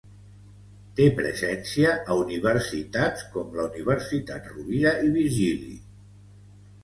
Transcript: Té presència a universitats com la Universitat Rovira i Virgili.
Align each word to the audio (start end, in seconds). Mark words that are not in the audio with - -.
Té 0.99 1.05
presència 1.17 1.91
a 2.13 2.15
universitats 2.21 3.27
com 3.35 3.53
la 3.59 3.65
Universitat 3.71 4.49
Rovira 4.55 4.95
i 5.09 5.11
Virgili. 5.19 5.77